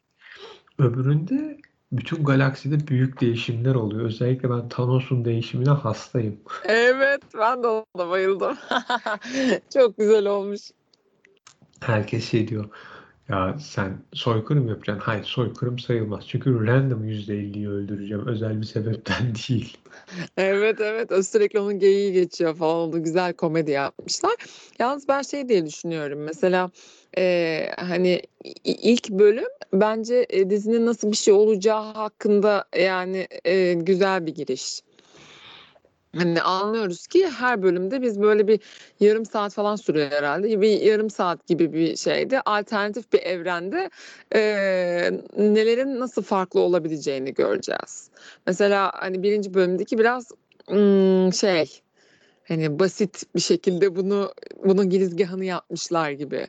[0.80, 1.58] Öbüründe
[1.92, 4.06] bütün galakside büyük değişimler oluyor.
[4.06, 6.40] Özellikle ben Thanos'un değişimine hastayım.
[6.64, 8.58] Evet ben de ona bayıldım.
[9.74, 10.62] Çok güzel olmuş.
[11.82, 12.70] Herkes şey diyor.
[13.30, 15.04] Ya sen soykırım yapacaksın.
[15.06, 16.28] Hayır soykırım sayılmaz.
[16.28, 18.28] Çünkü random %50'yi öldüreceğim.
[18.28, 19.78] Özel bir sebepten değil.
[20.38, 21.12] Evet evet.
[21.12, 22.90] O sürekli onun geyiği geçiyor falan.
[22.90, 24.36] Onu güzel komedi yapmışlar.
[24.80, 26.20] Yalnız ben şey diye düşünüyorum.
[26.20, 26.72] Mesela
[27.18, 28.22] e, hani
[28.64, 34.82] ilk bölüm bence e, dizinin nasıl bir şey olacağı hakkında yani e, güzel bir giriş.
[36.18, 38.60] Hani anlıyoruz ki her bölümde biz böyle bir
[39.00, 40.62] yarım saat falan sürüyor herhalde.
[40.62, 43.90] Bir yarım saat gibi bir şeyde alternatif bir evrende
[44.36, 44.42] e,
[45.38, 48.10] nelerin nasıl farklı olabileceğini göreceğiz.
[48.48, 50.32] Mesela hani birinci bölümdeki biraz
[50.72, 51.82] ım, şey
[52.48, 54.34] hani basit bir şekilde bunu
[54.66, 56.48] bunun girizgahını yapmışlar gibi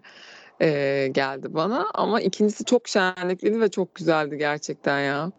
[0.61, 1.87] e, geldi bana.
[1.94, 5.33] Ama ikincisi çok şenlikliydi ve çok güzeldi gerçekten ya.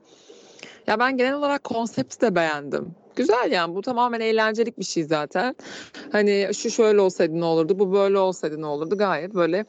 [0.87, 2.95] Ya ben genel olarak konsepti de beğendim.
[3.19, 5.55] Güzel yani bu tamamen eğlencelik bir şey zaten.
[6.11, 9.65] Hani şu şöyle olsaydı ne olurdu, bu böyle olsaydı ne olurdu gayet böyle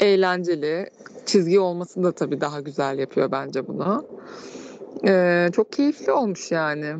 [0.00, 0.90] eğlenceli.
[1.26, 4.04] Çizgi olması da tabii daha güzel yapıyor bence bunu.
[5.06, 6.94] Ee, çok keyifli olmuş yani.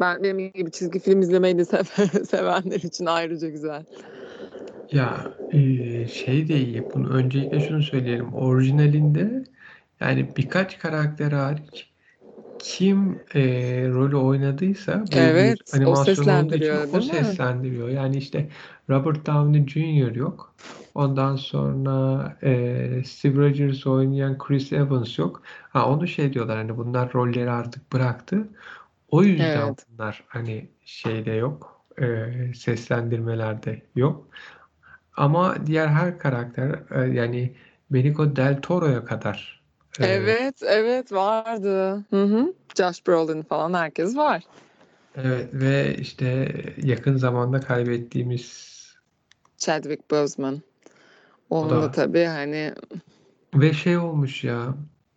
[0.00, 1.64] Ben benim gibi çizgi film izlemeyi de
[2.24, 3.84] sevenler için ayrıca güzel.
[4.92, 5.58] Ya e,
[6.06, 6.82] şey de iyi.
[6.94, 8.34] Bunu öncelikle şunu söyleyelim.
[8.34, 9.44] Orijinalinde
[10.00, 11.87] yani birkaç karakter hariç
[12.58, 13.42] kim e,
[13.88, 17.02] rolü oynadıysa böyle Evet, bir o animasyon olduğu için seslendiriyor o mi?
[17.02, 17.88] seslendiriyor.
[17.88, 18.50] Yani işte
[18.90, 20.14] Robert Downey Jr.
[20.14, 20.54] yok.
[20.94, 25.42] Ondan sonra e, Steve Rogers oynayan Chris Evans yok.
[25.70, 28.48] Ha onu şey diyorlar hani bunlar rolleri artık bıraktı.
[29.08, 29.86] O yüzden Evet.
[29.92, 31.84] bunlar hani şeyde yok.
[31.98, 34.28] E, seslendirmelerde yok.
[35.16, 37.56] Ama diğer her karakter e, yani
[37.90, 39.57] Benicio del Toro'ya kadar.
[40.00, 42.04] Evet, evet vardı.
[42.10, 42.52] Hı hı.
[42.78, 44.42] Josh Brolin falan herkes var.
[45.14, 48.68] Evet ve işte yakın zamanda kaybettiğimiz
[49.56, 50.62] Chadwick Boseman.
[51.50, 52.74] Onun da, da tabii hani
[53.54, 54.74] ve şey olmuş ya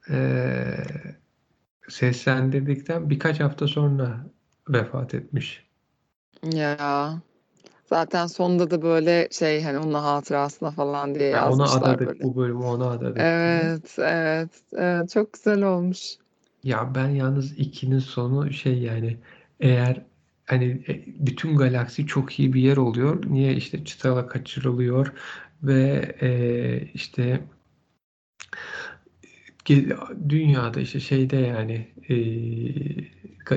[0.09, 0.63] e,
[1.89, 4.25] seslendirdikten birkaç hafta sonra
[4.69, 5.65] vefat etmiş.
[6.43, 7.13] Ya
[7.91, 12.23] zaten sonunda da böyle şey hani onun hatırasına falan diye yazmışlar ona adadık böyle.
[12.23, 13.17] bu bölümü ona adadık.
[13.17, 16.15] Evet, evet, evet çok güzel olmuş.
[16.63, 19.17] Ya ben yalnız ikinin sonu şey yani
[19.59, 20.01] eğer
[20.45, 23.23] hani e, bütün galaksi çok iyi bir yer oluyor.
[23.29, 25.13] Niye işte çıtala kaçırılıyor
[25.63, 27.41] ve e, işte
[30.29, 32.15] dünyada işte şeyde yani e,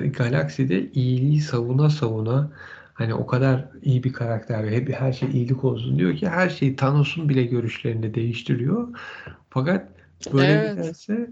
[0.08, 2.52] galakside iyiliği savuna savuna
[2.94, 6.48] hani o kadar iyi bir karakter ve hep her şey iyilik olsun diyor ki her
[6.48, 8.88] şey Thanos'un bile görüşlerini değiştiriyor.
[9.50, 9.88] Fakat
[10.32, 10.76] böyle evet.
[10.76, 11.30] giderse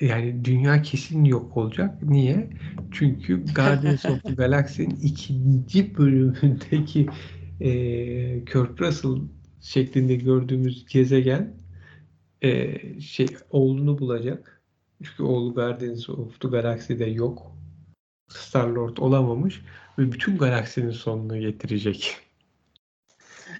[0.00, 2.02] yani dünya kesin yok olacak.
[2.02, 2.50] Niye?
[2.92, 7.08] Çünkü Guardians of the Galaxy'nin ikinci bölümündeki
[7.60, 9.18] e, Kurt Russell
[9.60, 11.54] şeklinde gördüğümüz gezegen
[12.42, 14.62] e, şey oğlunu bulacak.
[15.02, 17.52] Çünkü oğlu Guardians of the Galaxy'de yok.
[18.28, 19.62] Star-Lord olamamış
[19.98, 22.16] ve bütün galaksinin sonunu getirecek.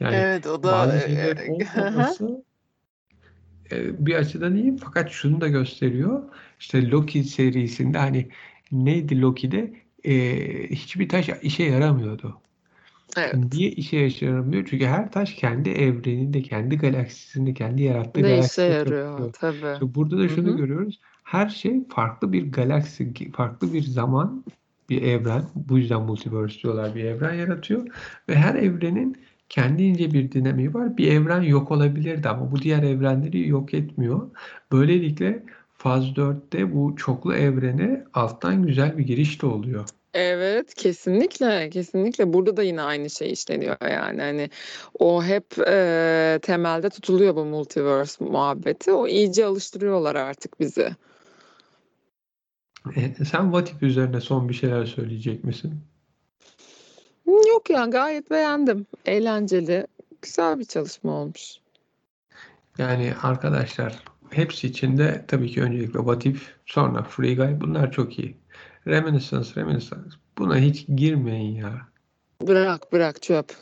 [0.00, 2.44] Yani evet o da bazı şeyler olmaması
[3.72, 6.22] e, bir açıdan iyi fakat şunu da gösteriyor.
[6.60, 8.28] İşte Loki serisinde hani
[8.72, 9.74] neydi Loki'de
[10.04, 10.14] e,
[10.70, 12.40] hiçbir taş işe yaramıyordu.
[13.16, 13.34] Evet.
[13.52, 14.66] Niye işe yaramıyor?
[14.70, 19.72] Çünkü her taş kendi evreninde, kendi galaksisinde, kendi yarattığı ne galakside işe yarıyor tabii.
[19.72, 20.56] İşte burada da şunu Hı-hı.
[20.56, 21.00] görüyoruz.
[21.24, 24.44] Her şey farklı bir galaksi, farklı bir zaman,
[24.88, 25.42] bir evren.
[25.54, 26.94] Bu yüzden multiverse diyorlar.
[26.94, 27.86] Bir evren yaratıyor
[28.28, 29.16] ve her evrenin
[29.48, 30.96] kendince bir dinamiği var.
[30.96, 34.30] Bir evren yok olabilirdi ama bu diğer evrenleri yok etmiyor.
[34.72, 35.42] Böylelikle
[35.78, 39.84] faz 4'te bu çoklu evrene alttan güzel bir giriş de oluyor.
[40.14, 42.32] Evet, kesinlikle, kesinlikle.
[42.32, 44.22] Burada da yine aynı şey işleniyor yani.
[44.22, 44.50] Hani
[44.98, 48.92] o hep eee, temelde tutuluyor bu multiverse muhabbeti.
[48.92, 50.88] O iyice alıştırıyorlar artık bizi.
[52.96, 55.80] E, sen What If üzerine son bir şeyler söyleyecek misin?
[57.26, 58.86] Yok ya gayet beğendim.
[59.06, 59.86] Eğlenceli,
[60.22, 61.56] güzel bir çalışma olmuş.
[62.78, 68.36] Yani arkadaşlar hepsi içinde tabii ki öncelikle What If, sonra Free Guy bunlar çok iyi.
[68.86, 71.88] Reminiscence, Reminiscence buna hiç girmeyin ya.
[72.42, 73.52] Bırak bırak çöp.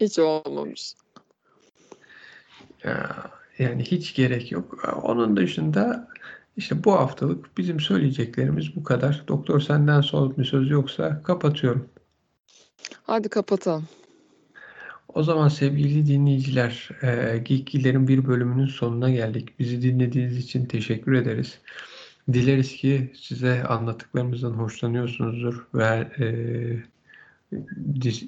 [0.00, 0.94] hiç olmamış.
[2.84, 4.98] Ya, yani hiç gerek yok.
[5.02, 6.08] Onun dışında
[6.56, 9.24] işte bu haftalık bizim söyleyeceklerimiz bu kadar.
[9.28, 11.88] Doktor senden son bir söz yoksa kapatıyorum.
[13.02, 13.84] Hadi kapatalım.
[15.14, 19.58] O zaman sevgili dinleyiciler, e, Geekgiler'in bir bölümünün sonuna geldik.
[19.58, 21.58] Bizi dinlediğiniz için teşekkür ederiz.
[22.32, 26.26] Dileriz ki size anlattıklarımızdan hoşlanıyorsunuzdur ve e,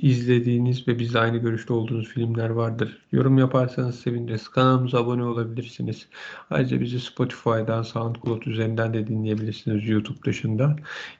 [0.03, 2.99] izlediğiniz ve bizle aynı görüşte olduğunuz filmler vardır.
[3.12, 4.49] Yorum yaparsanız seviniriz.
[4.49, 6.07] Kanalımıza abone olabilirsiniz.
[6.51, 10.77] Ayrıca bizi Spotify'dan, SoundCloud üzerinden de dinleyebilirsiniz YouTube dışında.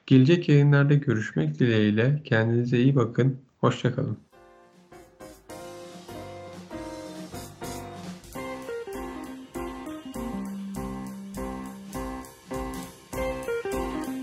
[0.07, 2.21] Gelecek yayınlarda görüşmek dileğiyle.
[2.25, 3.37] Kendinize iyi bakın.
[3.61, 4.26] Hoşçakalın.